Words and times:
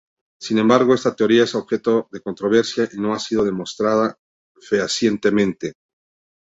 Sin 0.39 0.57
embargo, 0.57 0.95
esta 0.95 1.15
teoría 1.15 1.43
es 1.43 1.53
objeto 1.53 2.09
de 2.11 2.21
controversia 2.21 2.89
y 2.91 2.97
no 2.97 3.13
ha 3.13 3.19
sido 3.19 3.43
demostrada 3.45 4.17
fehacientemente. 4.59 5.73